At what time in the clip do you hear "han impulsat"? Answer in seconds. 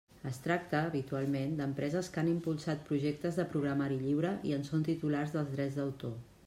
2.23-2.83